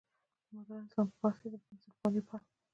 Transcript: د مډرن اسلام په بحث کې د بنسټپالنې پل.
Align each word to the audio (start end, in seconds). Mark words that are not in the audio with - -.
د 0.47 0.49
مډرن 0.53 0.83
اسلام 0.87 1.07
په 1.11 1.17
بحث 1.21 1.37
کې 1.41 1.49
د 1.51 1.55
بنسټپالنې 1.63 2.21
پل. 2.27 2.43